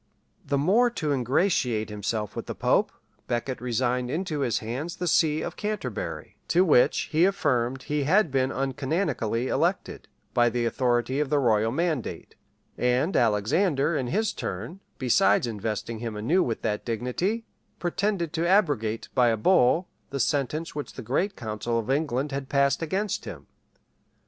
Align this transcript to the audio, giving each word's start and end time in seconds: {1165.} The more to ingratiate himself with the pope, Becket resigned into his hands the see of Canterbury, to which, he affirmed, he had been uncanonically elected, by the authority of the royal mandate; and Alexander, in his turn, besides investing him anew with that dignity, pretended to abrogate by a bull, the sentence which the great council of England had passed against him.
{1165.} 0.49 0.49
The 0.49 0.65
more 0.65 0.89
to 0.89 1.13
ingratiate 1.15 1.89
himself 1.91 2.35
with 2.35 2.47
the 2.47 2.55
pope, 2.55 2.91
Becket 3.27 3.61
resigned 3.61 4.09
into 4.09 4.39
his 4.39 4.57
hands 4.57 4.95
the 4.95 5.05
see 5.07 5.43
of 5.43 5.55
Canterbury, 5.55 6.37
to 6.47 6.65
which, 6.65 7.01
he 7.11 7.23
affirmed, 7.25 7.83
he 7.83 8.05
had 8.05 8.31
been 8.31 8.51
uncanonically 8.51 9.47
elected, 9.49 10.07
by 10.33 10.49
the 10.49 10.65
authority 10.65 11.19
of 11.19 11.29
the 11.29 11.37
royal 11.37 11.71
mandate; 11.71 12.35
and 12.79 13.15
Alexander, 13.15 13.95
in 13.95 14.07
his 14.07 14.33
turn, 14.33 14.79
besides 14.97 15.45
investing 15.45 15.99
him 15.99 16.15
anew 16.17 16.41
with 16.41 16.63
that 16.63 16.83
dignity, 16.83 17.45
pretended 17.77 18.33
to 18.33 18.47
abrogate 18.49 19.07
by 19.13 19.27
a 19.27 19.37
bull, 19.37 19.87
the 20.09 20.19
sentence 20.19 20.73
which 20.73 20.93
the 20.93 21.03
great 21.03 21.35
council 21.35 21.77
of 21.77 21.91
England 21.91 22.31
had 22.31 22.49
passed 22.49 22.81
against 22.81 23.25
him. 23.25 23.45